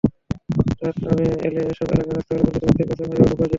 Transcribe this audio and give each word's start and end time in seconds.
রাত 0.79 0.95
নেমে 1.03 1.27
এলে 1.47 1.61
এসব 1.71 1.87
এলাকার 1.93 2.13
রাস্তাগুলো 2.13 2.43
পরিচিত 2.45 2.63
ব্যক্তির 2.63 2.87
কাছেও 2.89 3.07
হয়ে 3.09 3.21
ওঠে 3.21 3.33
অপরিচিত। 3.33 3.49